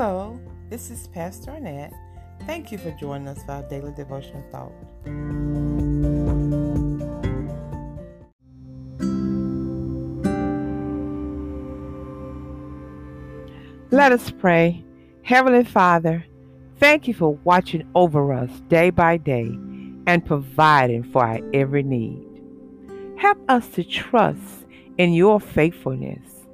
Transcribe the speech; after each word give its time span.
Hello, 0.00 0.38
this 0.70 0.92
is 0.92 1.08
Pastor 1.08 1.50
Annette. 1.50 1.92
Thank 2.46 2.70
you 2.70 2.78
for 2.78 2.92
joining 2.92 3.26
us 3.26 3.42
for 3.42 3.50
our 3.50 3.62
daily 3.64 3.90
devotional 3.96 4.44
thought. 4.52 4.70
Let 13.90 14.12
us 14.12 14.30
pray. 14.30 14.84
Heavenly 15.22 15.64
Father, 15.64 16.24
thank 16.76 17.08
you 17.08 17.14
for 17.14 17.34
watching 17.42 17.84
over 17.96 18.32
us 18.32 18.50
day 18.68 18.90
by 18.90 19.16
day 19.16 19.50
and 20.06 20.24
providing 20.24 21.02
for 21.02 21.24
our 21.24 21.40
every 21.52 21.82
need. 21.82 22.24
Help 23.16 23.38
us 23.48 23.66
to 23.70 23.82
trust 23.82 24.64
in 24.96 25.12
your 25.12 25.40
faithfulness. 25.40 26.46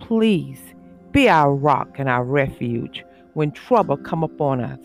Please 0.00 0.73
be 1.14 1.28
our 1.28 1.54
rock 1.54 2.00
and 2.00 2.08
our 2.08 2.24
refuge 2.24 3.04
when 3.34 3.52
trouble 3.52 3.96
come 3.96 4.24
upon 4.24 4.60
us. 4.60 4.80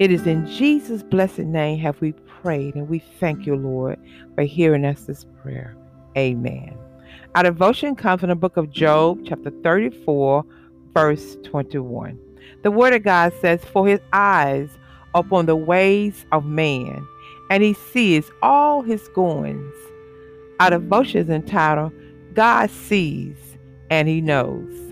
It 0.00 0.10
is 0.10 0.26
in 0.26 0.44
Jesus' 0.46 1.04
blessed 1.04 1.38
name 1.38 1.78
have 1.78 2.00
we 2.00 2.12
prayed, 2.42 2.74
and 2.74 2.88
we 2.88 2.98
thank 2.98 3.46
you, 3.46 3.54
Lord, 3.54 3.96
for 4.34 4.42
hearing 4.42 4.84
us 4.84 5.04
this 5.04 5.24
prayer. 5.40 5.76
Amen. 6.18 6.76
Our 7.36 7.44
devotion 7.44 7.94
comes 7.94 8.20
from 8.20 8.30
the 8.30 8.34
book 8.34 8.56
of 8.56 8.70
Job, 8.72 9.20
chapter 9.24 9.50
34, 9.62 10.44
verse 10.94 11.36
21. 11.44 12.18
The 12.64 12.72
word 12.72 12.94
of 12.94 13.04
God 13.04 13.32
says, 13.40 13.64
For 13.64 13.86
his 13.86 14.00
eyes 14.12 14.68
upon 15.14 15.46
the 15.46 15.54
ways 15.54 16.26
of 16.32 16.44
man, 16.44 17.06
and 17.50 17.62
he 17.62 17.74
sees 17.74 18.28
all 18.42 18.82
his 18.82 19.06
goings. 19.14 19.74
Our 20.58 20.70
devotion 20.70 21.20
is 21.20 21.28
entitled, 21.28 21.92
God 22.34 22.68
Sees 22.70 23.36
and 23.90 24.08
He 24.08 24.20
Knows. 24.20 24.89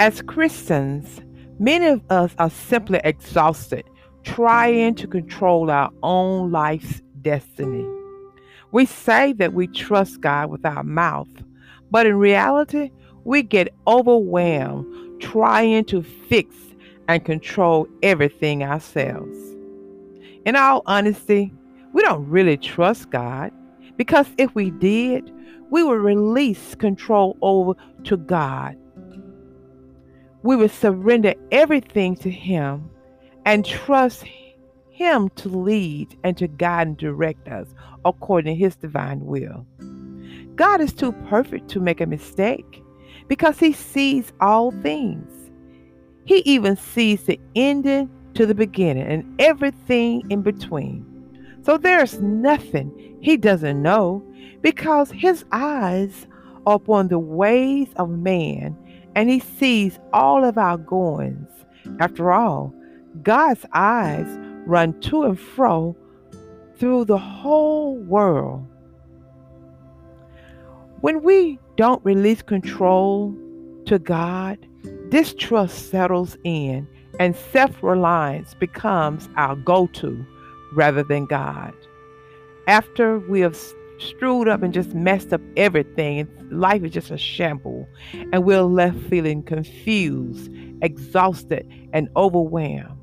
As 0.00 0.22
Christians, 0.22 1.20
many 1.60 1.86
of 1.86 2.02
us 2.10 2.34
are 2.38 2.50
simply 2.50 3.00
exhausted 3.04 3.84
trying 4.24 4.96
to 4.96 5.06
control 5.06 5.70
our 5.70 5.88
own 6.02 6.50
life's 6.50 7.00
destiny. 7.22 7.86
We 8.72 8.86
say 8.86 9.32
that 9.34 9.52
we 9.52 9.68
trust 9.68 10.20
God 10.20 10.50
with 10.50 10.66
our 10.66 10.82
mouth, 10.82 11.28
but 11.92 12.06
in 12.06 12.16
reality, 12.16 12.90
we 13.22 13.44
get 13.44 13.72
overwhelmed 13.86 15.22
trying 15.22 15.84
to 15.84 16.02
fix 16.02 16.56
and 17.06 17.24
control 17.24 17.86
everything 18.02 18.64
ourselves. 18.64 19.38
In 20.44 20.56
all 20.56 20.82
honesty, 20.86 21.52
we 21.92 22.02
don't 22.02 22.28
really 22.28 22.56
trust 22.56 23.10
God 23.10 23.52
because 23.96 24.26
if 24.38 24.52
we 24.56 24.72
did, 24.72 25.32
we 25.70 25.84
would 25.84 26.00
release 26.00 26.74
control 26.74 27.36
over 27.42 27.74
to 28.04 28.16
God. 28.16 28.76
We 30.44 30.56
would 30.56 30.70
surrender 30.70 31.32
everything 31.50 32.16
to 32.16 32.30
Him 32.30 32.90
and 33.46 33.64
trust 33.64 34.24
Him 34.90 35.30
to 35.36 35.48
lead 35.48 36.16
and 36.22 36.36
to 36.36 36.46
guide 36.46 36.86
and 36.86 36.96
direct 36.98 37.48
us 37.48 37.74
according 38.04 38.54
to 38.54 38.60
His 38.60 38.76
divine 38.76 39.24
will. 39.24 39.66
God 40.54 40.82
is 40.82 40.92
too 40.92 41.12
perfect 41.28 41.68
to 41.70 41.80
make 41.80 42.02
a 42.02 42.06
mistake 42.06 42.82
because 43.26 43.58
He 43.58 43.72
sees 43.72 44.34
all 44.40 44.70
things. 44.70 45.32
He 46.26 46.40
even 46.40 46.76
sees 46.76 47.24
the 47.24 47.40
ending 47.56 48.10
to 48.34 48.44
the 48.44 48.54
beginning 48.54 49.06
and 49.06 49.40
everything 49.40 50.22
in 50.30 50.42
between. 50.42 51.06
So 51.62 51.78
there's 51.78 52.20
nothing 52.20 53.16
he 53.22 53.38
doesn't 53.38 53.80
know 53.80 54.22
because 54.60 55.10
his 55.10 55.46
eyes 55.52 56.26
are 56.66 56.76
upon 56.76 57.08
the 57.08 57.18
ways 57.18 57.88
of 57.96 58.10
man 58.10 58.76
and 59.14 59.30
he 59.30 59.40
sees 59.40 59.98
all 60.12 60.44
of 60.44 60.58
our 60.58 60.76
goings. 60.76 61.50
After 62.00 62.32
all, 62.32 62.74
God's 63.22 63.64
eyes 63.72 64.26
run 64.66 64.98
to 65.02 65.24
and 65.24 65.38
fro 65.38 65.96
through 66.76 67.04
the 67.04 67.18
whole 67.18 67.96
world. 67.96 68.66
When 71.00 71.22
we 71.22 71.58
don't 71.76 72.04
release 72.04 72.42
control 72.42 73.34
to 73.86 73.98
God, 73.98 74.58
distrust 75.10 75.90
settles 75.90 76.36
in 76.44 76.88
and 77.20 77.36
self 77.36 77.82
reliance 77.82 78.54
becomes 78.54 79.28
our 79.36 79.54
go 79.54 79.86
to 79.88 80.26
rather 80.72 81.02
than 81.02 81.26
God. 81.26 81.74
After 82.66 83.18
we 83.18 83.40
have 83.40 83.56
screwed 83.98 84.48
up 84.48 84.62
and 84.62 84.74
just 84.74 84.94
messed 84.94 85.32
up 85.32 85.40
everything, 85.56 86.28
life 86.50 86.82
is 86.84 86.92
just 86.92 87.10
a 87.10 87.18
shamble, 87.18 87.86
and 88.32 88.44
we're 88.44 88.62
left 88.62 88.98
feeling 89.08 89.42
confused, 89.42 90.50
exhausted, 90.82 91.66
and 91.92 92.08
overwhelmed. 92.16 92.98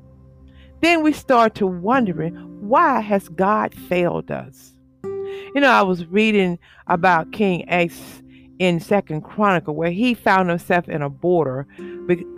Then 0.80 1.02
we 1.02 1.12
start 1.12 1.54
to 1.56 1.66
wondering 1.66 2.34
why 2.60 3.00
has 3.00 3.28
God 3.28 3.74
failed 3.74 4.30
us? 4.30 4.72
You 5.04 5.60
know, 5.60 5.70
I 5.70 5.82
was 5.82 6.06
reading 6.06 6.58
about 6.86 7.32
King 7.32 7.64
Asa 7.68 8.22
in 8.58 8.80
Second 8.80 9.22
Chronicle 9.22 9.74
where 9.74 9.90
he 9.90 10.14
found 10.14 10.48
himself 10.48 10.88
in 10.88 11.02
a 11.02 11.10
border 11.10 11.66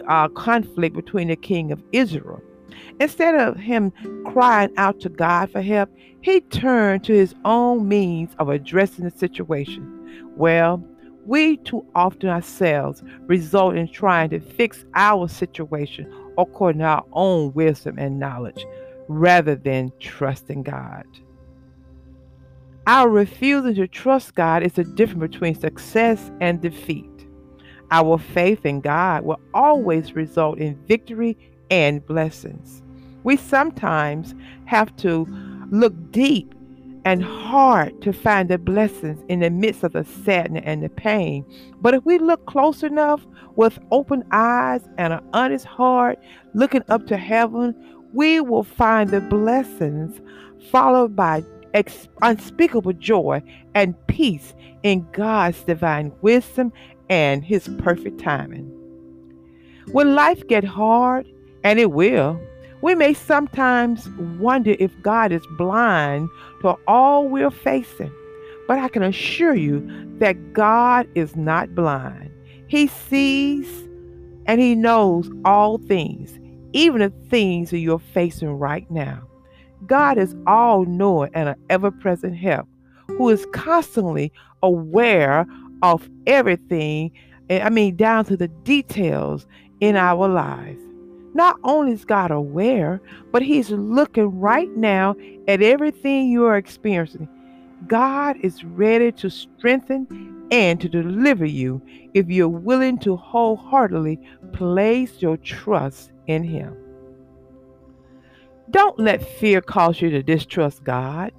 uh, 0.09 0.29
conflict 0.29 0.97
between 0.97 1.29
the 1.29 1.37
king 1.37 1.73
of 1.73 1.83
Israel 1.93 2.43
Instead 3.01 3.35
of 3.35 3.57
him 3.57 3.93
crying 4.25 4.73
out 4.77 5.01
to 5.01 5.09
God 5.09 5.51
for 5.51 5.61
help, 5.61 5.91
he 6.21 6.41
turned 6.41 7.05
to 7.05 7.13
his 7.13 7.35
own 7.45 7.89
means 7.89 8.35
of 8.39 8.49
addressing 8.49 9.05
the 9.05 9.11
situation. 9.11 10.33
Well, 10.37 10.83
we 11.27 11.57
too 11.59 11.85
often 11.95 12.29
ourselves 12.29 13.03
result 13.27 13.77
in 13.77 13.89
trying 13.89 14.31
to 14.31 14.41
fix 14.41 14.85
our 14.95 15.29
situation 15.29 16.13
according 16.39 16.81
to 16.81 16.87
our 16.87 17.05
own 17.13 17.53
wisdom 17.55 17.99
and 17.99 18.19
knowledge 18.19 18.65
rather 19.09 19.55
than 19.55 19.93
trusting 20.01 20.63
God. 20.63 21.05
Our 22.87 23.09
refusing 23.09 23.75
to 23.77 23.89
trust 23.89 24.35
God 24.35 24.63
is 24.63 24.75
the 24.75 24.85
difference 24.85 25.33
between 25.33 25.55
success 25.55 26.31
and 26.41 26.61
defeat. 26.61 27.11
Our 27.91 28.19
faith 28.19 28.67
in 28.67 28.81
God 28.81 29.25
will 29.25 29.41
always 29.55 30.15
result 30.15 30.59
in 30.59 30.77
victory 30.87 31.37
and 31.71 32.05
blessings. 32.05 32.83
We 33.25 33.37
sometimes 33.37 34.35
have 34.67 34.95
to 34.99 35.27
look 35.71 35.95
deep 36.13 36.55
and 37.05 37.23
hard 37.23 38.01
to 38.03 38.13
find 38.13 38.49
the 38.49 38.59
blessings 38.59 39.23
in 39.29 39.41
the 39.41 39.51
midst 39.51 39.83
of 39.83 39.93
the 39.93 40.05
sadness 40.05 40.63
and 40.65 40.83
the 40.83 40.89
pain. 40.89 41.45
But 41.81 41.95
if 41.95 42.05
we 42.05 42.19
look 42.19 42.47
close 42.47 42.83
enough 42.83 43.27
with 43.57 43.79
open 43.91 44.25
eyes 44.31 44.89
and 44.97 45.13
an 45.13 45.23
honest 45.33 45.67
heart, 45.67 46.19
looking 46.55 46.83
up 46.89 47.07
to 47.09 47.17
heaven, 47.17 47.75
we 48.13 48.41
will 48.41 48.63
find 48.63 49.11
the 49.11 49.21
blessings 49.21 50.21
followed 50.71 51.15
by 51.15 51.45
unspeakable 52.23 52.93
joy 52.95 53.43
and 53.75 53.95
peace 54.07 54.55
in 54.83 55.07
God's 55.13 55.63
divine 55.65 56.13
wisdom 56.23 56.73
and 57.11 57.45
his 57.45 57.69
perfect 57.79 58.21
timing. 58.21 58.71
When 59.93 60.15
life 60.15 60.47
get 60.47 60.65
hard 60.65 61.27
and 61.65 61.79
it 61.79 61.91
will. 61.91 62.41
We 62.85 62.95
may 62.95 63.15
sometimes 63.15 64.11
wonder 64.39 64.77
if 64.79 64.93
God 65.01 65.33
is 65.33 65.41
blind 65.57 66.29
to 66.61 66.77
all 66.87 67.27
we're 67.27 67.51
facing, 67.51 68.13
but 68.69 68.79
I 68.79 68.89
can 68.89 69.03
assure 69.03 69.55
you 69.55 69.81
that 70.19 70.53
God 70.53 71.09
is 71.15 71.35
not 71.35 71.75
blind. 71.75 72.31
He 72.67 72.89
sees 72.89 73.67
and 74.45 74.61
He 74.61 74.75
knows 74.75 75.31
all 75.47 75.79
things, 75.79 76.39
even 76.75 77.01
the 77.01 77.09
things 77.31 77.71
that 77.71 77.79
you're 77.79 77.99
facing 77.99 78.51
right 78.51 78.89
now. 78.91 79.23
God 79.87 80.19
is 80.19 80.37
all 80.47 80.85
knowing 80.85 81.31
and 81.33 81.49
an 81.49 81.57
ever 81.71 81.91
present 81.91 82.37
help 82.37 82.69
who 83.07 83.31
is 83.31 83.47
constantly 83.55 84.31
aware 84.63 85.47
of 85.83 86.07
everything, 86.27 87.13
I 87.49 87.71
mean, 87.71 87.97
down 87.97 88.27
to 88.27 88.37
the 88.37 88.49
details 88.49 89.47
in 89.81 89.97
our 89.97 90.29
lives. 90.29 90.83
Not 91.35 91.59
only 91.65 91.93
is 91.93 92.05
God 92.05 92.31
aware, 92.31 93.01
but 93.33 93.43
He's 93.43 93.71
looking 93.71 94.41
right 94.41 94.71
now 94.77 95.17
at 95.49 95.63
everything 95.63 96.29
you 96.29 96.45
are 96.45 96.57
experiencing. 96.57 97.29
God 97.87 98.37
is 98.41 98.65
ready 98.65 99.13
to 99.13 99.29
strengthen 99.29 100.47
and 100.51 100.81
to 100.81 100.89
deliver 100.89 101.45
you 101.45 101.83
if 102.15 102.29
you're 102.29 102.49
willing 102.49 102.99
to 102.99 103.17
wholeheartedly 103.17 104.21
place 104.53 105.21
your 105.21 105.37
trust 105.39 106.13
in 106.29 106.45
Him. 106.45 106.77
Don't 108.71 108.99
let 108.99 109.23
fear 109.39 109.61
cause 109.61 110.01
you 110.01 110.11
to 110.11 110.23
distrust 110.23 110.85
God. 110.85 111.33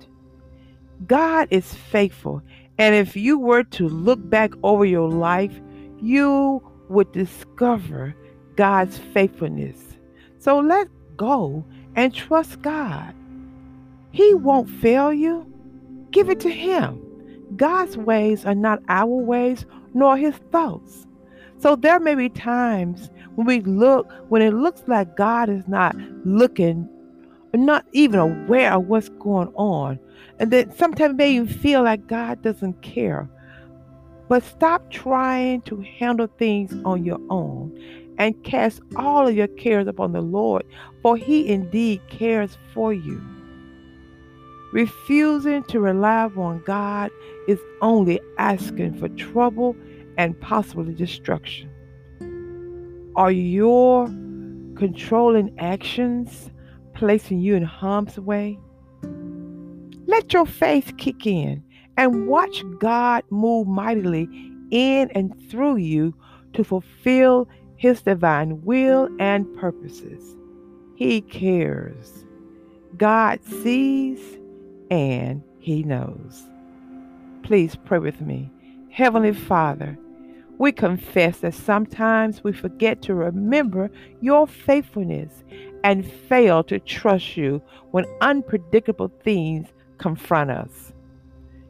God 1.07 1.47
is 1.51 1.73
faithful, 1.73 2.41
and 2.77 2.93
if 2.93 3.15
you 3.15 3.39
were 3.39 3.63
to 3.63 3.87
look 3.87 4.19
back 4.29 4.51
over 4.63 4.85
your 4.85 5.09
life, 5.09 5.59
you 6.01 6.61
would 6.89 7.11
discover 7.11 8.13
God's 8.55 8.97
faithfulness. 8.97 9.97
So 10.39 10.59
let 10.59 10.87
go 11.17 11.65
and 11.95 12.13
trust 12.13 12.61
God. 12.61 13.13
He 14.11 14.33
won't 14.33 14.69
fail 14.69 15.11
you. 15.11 15.51
Give 16.11 16.29
it 16.29 16.39
to 16.41 16.49
Him. 16.49 17.01
God's 17.55 17.97
ways 17.97 18.45
are 18.45 18.55
not 18.55 18.81
our 18.87 19.05
ways, 19.05 19.65
nor 19.93 20.17
His 20.17 20.35
thoughts. 20.51 21.07
So 21.59 21.75
there 21.75 21.99
may 21.99 22.15
be 22.15 22.29
times 22.29 23.09
when 23.35 23.47
we 23.47 23.61
look, 23.61 24.11
when 24.29 24.41
it 24.41 24.53
looks 24.53 24.83
like 24.87 25.17
God 25.17 25.49
is 25.49 25.67
not 25.67 25.95
looking, 26.25 26.87
not 27.53 27.85
even 27.93 28.19
aware 28.19 28.73
of 28.73 28.87
what's 28.87 29.09
going 29.09 29.51
on. 29.55 29.99
And 30.39 30.51
then 30.51 30.75
sometimes 30.75 31.11
it 31.13 31.17
may 31.17 31.35
even 31.35 31.47
feel 31.47 31.83
like 31.83 32.07
God 32.07 32.41
doesn't 32.41 32.81
care. 32.81 33.29
But 34.27 34.43
stop 34.43 34.89
trying 34.91 35.61
to 35.63 35.81
handle 35.81 36.27
things 36.37 36.73
on 36.83 37.05
your 37.05 37.19
own 37.29 37.77
and 38.17 38.41
cast 38.43 38.81
all 38.95 39.27
of 39.27 39.35
your 39.35 39.47
cares 39.47 39.87
upon 39.87 40.11
the 40.13 40.21
Lord, 40.21 40.63
for 41.01 41.17
he 41.17 41.47
indeed 41.47 42.01
cares 42.09 42.57
for 42.73 42.93
you. 42.93 43.21
Refusing 44.71 45.63
to 45.65 45.79
rely 45.79 46.29
on 46.35 46.61
God 46.65 47.11
is 47.47 47.59
only 47.81 48.19
asking 48.37 48.97
for 48.99 49.07
trouble 49.09 49.75
and 50.17 50.39
possibly 50.41 50.93
destruction. 50.93 51.69
Are 53.15 53.31
your 53.31 54.07
controlling 54.75 55.55
actions 55.59 56.51
placing 56.93 57.39
you 57.39 57.55
in 57.55 57.63
harm's 57.63 58.19
way? 58.19 58.59
Let 60.07 60.33
your 60.33 60.45
faith 60.45 60.97
kick 60.97 61.25
in 61.25 61.63
and 61.97 62.27
watch 62.27 62.63
God 62.79 63.23
move 63.29 63.67
mightily 63.67 64.27
in 64.71 65.09
and 65.11 65.33
through 65.49 65.77
you 65.77 66.13
to 66.53 66.63
fulfill 66.63 67.47
his 67.77 68.01
divine 68.01 68.61
will 68.63 69.09
and 69.19 69.53
purposes. 69.57 70.35
He 70.95 71.21
cares. 71.21 72.25
God 72.97 73.43
sees 73.43 74.19
and 74.89 75.43
he 75.59 75.83
knows. 75.83 76.43
Please 77.43 77.75
pray 77.75 77.99
with 77.99 78.21
me. 78.21 78.51
Heavenly 78.89 79.33
Father, 79.33 79.97
we 80.57 80.71
confess 80.71 81.39
that 81.39 81.53
sometimes 81.53 82.43
we 82.43 82.53
forget 82.53 83.01
to 83.03 83.13
remember 83.13 83.91
your 84.21 84.47
faithfulness 84.47 85.43
and 85.83 86.09
fail 86.09 86.63
to 86.63 86.79
trust 86.79 87.35
you 87.35 87.61
when 87.91 88.05
unpredictable 88.21 89.11
things 89.23 89.67
confront 89.97 90.49
us. 90.49 90.93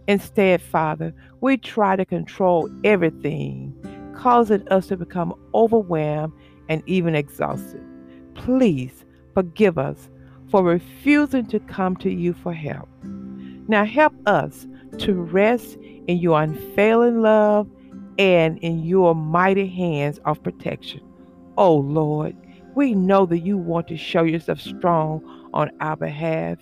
Instead, 0.08 0.62
Father, 0.62 1.14
we 1.42 1.58
try 1.58 1.96
to 1.96 2.06
control 2.06 2.70
everything, 2.84 3.74
causing 4.16 4.68
us 4.70 4.88
to 4.88 4.98
become 4.98 5.34
overwhelmed 5.54 6.34
and 6.70 6.82
even 6.86 7.16
exhausted. 7.16 7.82
Please 8.34 9.06
forgive 9.34 9.78
us 9.78 10.10
for 10.50 10.64
refusing 10.64 11.46
to 11.48 11.60
come 11.60 11.96
to 11.98 12.12
you 12.12 12.34
for 12.34 12.54
help. 12.54 12.90
Now, 13.68 13.86
help 13.86 14.14
us 14.28 14.68
to 15.00 15.14
rest 15.14 15.78
in 16.08 16.18
your 16.18 16.42
unfailing 16.42 17.22
love 17.22 17.68
and 18.18 18.58
in 18.60 18.84
your 18.84 19.16
mighty 19.16 19.68
hands 19.68 20.20
of 20.26 20.42
protection. 20.44 21.02
Oh 21.58 21.76
Lord, 21.76 22.36
we 22.76 22.94
know 22.94 23.26
that 23.26 23.40
you 23.40 23.58
want 23.58 23.88
to 23.88 23.98
show 23.98 24.24
yourself 24.24 24.60
strong 24.60 25.22
on 25.54 25.72
our 25.80 25.96
behalf. 25.96 26.58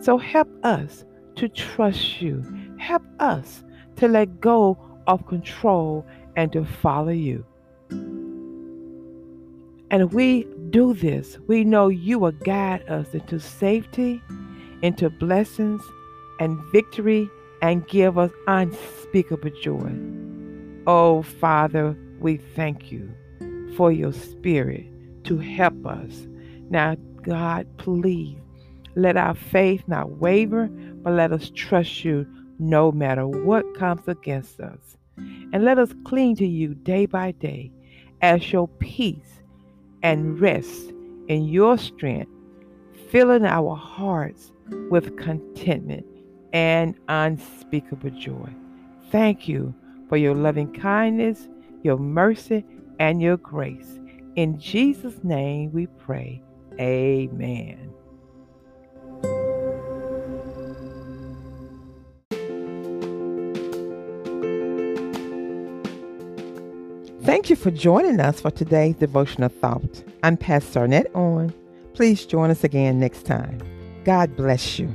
So 0.00 0.18
help 0.18 0.48
us 0.64 1.04
to 1.36 1.48
trust 1.48 2.20
you. 2.20 2.44
Help 2.78 3.02
us 3.20 3.62
to 3.96 4.08
let 4.08 4.40
go 4.40 4.76
of 5.06 5.26
control 5.26 6.06
and 6.36 6.52
to 6.52 6.64
follow 6.64 7.12
you. 7.12 7.44
And 9.90 10.12
we 10.12 10.46
do 10.70 10.94
this, 10.94 11.38
we 11.46 11.64
know 11.64 11.88
you 11.88 12.18
will 12.18 12.32
guide 12.32 12.88
us 12.88 13.12
into 13.12 13.38
safety, 13.38 14.22
into 14.80 15.10
blessings 15.10 15.82
and 16.40 16.58
victory, 16.72 17.28
and 17.60 17.86
give 17.86 18.16
us 18.16 18.30
unspeakable 18.46 19.50
joy. 19.60 19.92
Oh, 20.86 21.22
Father, 21.22 21.96
we 22.20 22.38
thank 22.38 22.90
you 22.90 23.08
for 23.76 23.92
your 23.92 24.12
spirit 24.12 24.86
to 25.24 25.38
help 25.38 25.86
us. 25.86 26.26
Now, 26.70 26.96
God, 27.22 27.66
please 27.76 28.38
let 28.96 29.16
our 29.16 29.34
faith 29.34 29.84
not 29.86 30.18
waver, 30.18 30.66
but 30.66 31.12
let 31.12 31.32
us 31.32 31.50
trust 31.54 32.04
you 32.04 32.26
no 32.58 32.92
matter 32.92 33.26
what 33.26 33.74
comes 33.74 34.08
against 34.08 34.58
us. 34.60 34.96
And 35.52 35.64
let 35.64 35.78
us 35.78 35.92
cling 36.04 36.36
to 36.36 36.46
you 36.46 36.74
day 36.74 37.06
by 37.06 37.32
day 37.32 37.70
as 38.22 38.52
your 38.52 38.68
peace 38.68 39.42
and 40.02 40.40
rest 40.40 40.92
in 41.28 41.44
your 41.44 41.78
strength, 41.78 42.30
filling 43.10 43.44
our 43.44 43.76
hearts 43.76 44.52
with 44.90 45.16
contentment 45.16 46.06
and 46.52 46.94
unspeakable 47.08 48.10
joy. 48.10 48.48
Thank 49.10 49.48
you 49.48 49.74
for 50.08 50.16
your 50.16 50.34
loving 50.34 50.72
kindness, 50.72 51.48
your 51.82 51.98
mercy, 51.98 52.64
and 52.98 53.20
your 53.20 53.36
grace. 53.36 54.00
In 54.36 54.58
Jesus' 54.58 55.22
name 55.22 55.72
we 55.72 55.86
pray. 55.86 56.42
Amen. 56.80 57.92
Thank 67.22 67.50
you 67.50 67.54
for 67.54 67.70
joining 67.70 68.18
us 68.18 68.40
for 68.40 68.50
today's 68.50 68.96
devotional 68.96 69.48
thought. 69.48 70.02
I'm 70.24 70.36
Pastor 70.36 70.80
Arnett 70.80 71.06
On. 71.14 71.54
Please 71.94 72.26
join 72.26 72.50
us 72.50 72.64
again 72.64 72.98
next 72.98 73.26
time. 73.26 73.62
God 74.02 74.34
bless 74.34 74.76
you. 74.80 74.92